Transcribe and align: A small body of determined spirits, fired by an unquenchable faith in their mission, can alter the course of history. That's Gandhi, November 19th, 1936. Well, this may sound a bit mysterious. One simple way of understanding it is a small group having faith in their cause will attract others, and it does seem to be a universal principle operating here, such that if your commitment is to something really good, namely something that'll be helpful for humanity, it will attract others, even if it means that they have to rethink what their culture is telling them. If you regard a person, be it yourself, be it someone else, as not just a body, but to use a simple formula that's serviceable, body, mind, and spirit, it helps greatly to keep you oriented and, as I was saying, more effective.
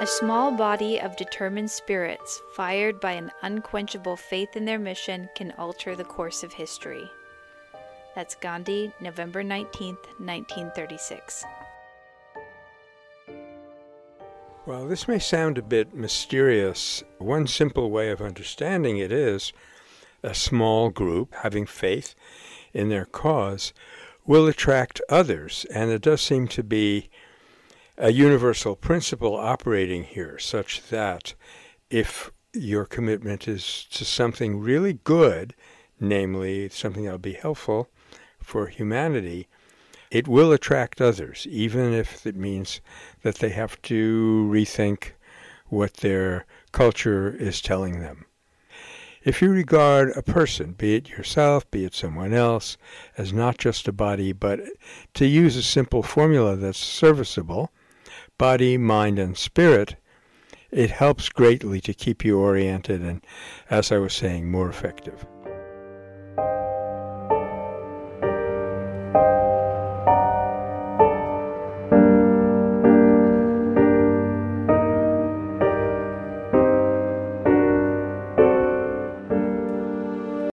A 0.00 0.06
small 0.06 0.52
body 0.52 1.00
of 1.00 1.16
determined 1.16 1.68
spirits, 1.68 2.40
fired 2.52 3.00
by 3.00 3.14
an 3.14 3.32
unquenchable 3.42 4.16
faith 4.16 4.54
in 4.54 4.64
their 4.64 4.78
mission, 4.78 5.28
can 5.34 5.52
alter 5.58 5.96
the 5.96 6.04
course 6.04 6.44
of 6.44 6.52
history. 6.52 7.10
That's 8.14 8.36
Gandhi, 8.36 8.92
November 9.00 9.42
19th, 9.42 10.06
1936. 10.20 11.44
Well, 14.66 14.86
this 14.86 15.08
may 15.08 15.18
sound 15.18 15.58
a 15.58 15.62
bit 15.62 15.92
mysterious. 15.92 17.02
One 17.18 17.48
simple 17.48 17.90
way 17.90 18.10
of 18.10 18.22
understanding 18.22 18.98
it 18.98 19.10
is 19.10 19.52
a 20.22 20.32
small 20.32 20.90
group 20.90 21.34
having 21.42 21.66
faith 21.66 22.14
in 22.72 22.88
their 22.88 23.04
cause 23.04 23.72
will 24.24 24.46
attract 24.46 25.00
others, 25.08 25.66
and 25.74 25.90
it 25.90 26.02
does 26.02 26.20
seem 26.20 26.46
to 26.48 26.62
be 26.62 27.10
a 28.00 28.12
universal 28.12 28.76
principle 28.76 29.34
operating 29.34 30.04
here, 30.04 30.38
such 30.38 30.82
that 30.88 31.34
if 31.90 32.30
your 32.52 32.84
commitment 32.84 33.48
is 33.48 33.86
to 33.90 34.04
something 34.04 34.60
really 34.60 34.92
good, 34.92 35.54
namely 35.98 36.68
something 36.68 37.04
that'll 37.04 37.18
be 37.18 37.32
helpful 37.32 37.88
for 38.40 38.68
humanity, 38.68 39.48
it 40.12 40.28
will 40.28 40.52
attract 40.52 41.00
others, 41.00 41.46
even 41.50 41.92
if 41.92 42.24
it 42.24 42.36
means 42.36 42.80
that 43.22 43.36
they 43.36 43.50
have 43.50 43.82
to 43.82 44.48
rethink 44.50 45.10
what 45.66 45.94
their 45.94 46.46
culture 46.70 47.34
is 47.34 47.60
telling 47.60 48.00
them. 48.00 48.24
If 49.24 49.42
you 49.42 49.50
regard 49.50 50.16
a 50.16 50.22
person, 50.22 50.72
be 50.72 50.94
it 50.94 51.08
yourself, 51.10 51.68
be 51.72 51.84
it 51.84 51.94
someone 51.94 52.32
else, 52.32 52.78
as 53.18 53.32
not 53.32 53.58
just 53.58 53.88
a 53.88 53.92
body, 53.92 54.32
but 54.32 54.60
to 55.14 55.26
use 55.26 55.56
a 55.56 55.62
simple 55.62 56.04
formula 56.04 56.54
that's 56.54 56.78
serviceable, 56.78 57.72
body, 58.38 58.78
mind, 58.78 59.18
and 59.18 59.36
spirit, 59.36 59.96
it 60.70 60.90
helps 60.90 61.28
greatly 61.28 61.80
to 61.80 61.92
keep 61.92 62.24
you 62.24 62.38
oriented 62.38 63.02
and, 63.02 63.24
as 63.68 63.90
I 63.90 63.98
was 63.98 64.14
saying, 64.14 64.50
more 64.50 64.68
effective. 64.68 65.26